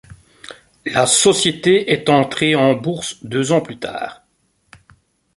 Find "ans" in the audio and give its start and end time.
3.51-3.61